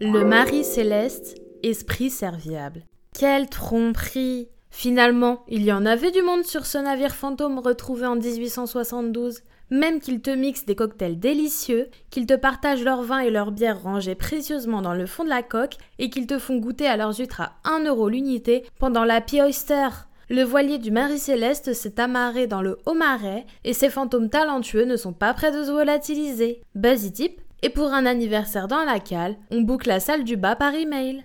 [0.00, 2.84] Le mari céleste, esprit serviable.
[3.18, 8.14] Quelle tromperie Finalement, il y en avait du monde sur ce navire fantôme retrouvé en
[8.14, 9.40] 1872.
[9.70, 13.82] Même qu'ils te mixent des cocktails délicieux, qu'ils te partagent leur vin et leur bière
[13.82, 17.18] rangés précieusement dans le fond de la coque et qu'ils te font goûter à leurs
[17.18, 19.88] huîtres à 1 euro l'unité pendant la Oyster.
[20.30, 24.84] Le voilier du Marie Céleste s'est amarré dans le haut marais et ces fantômes talentueux
[24.84, 26.62] ne sont pas prêts de se volatiliser.
[26.76, 30.54] Buzzy tip et pour un anniversaire dans la cale, on boucle la salle du bas
[30.54, 31.16] par email.